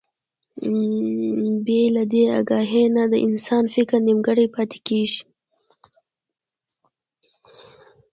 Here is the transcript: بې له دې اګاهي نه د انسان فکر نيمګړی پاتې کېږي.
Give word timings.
بې 1.65 1.81
له 1.95 2.03
دې 2.11 2.23
اګاهي 2.39 2.83
نه 2.95 3.03
د 3.11 3.13
انسان 3.27 3.63
فکر 3.75 3.97
نيمګړی 4.07 4.47
پاتې 4.55 4.79
کېږي. 4.87 5.21